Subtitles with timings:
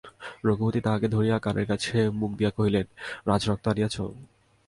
[0.45, 2.85] রঘুপতি তাঁহাকে ধরিয়া কানের কাছে মুখ দিয়া কহিলেন,
[3.27, 3.95] রাজরক্ত আনিয়াছ?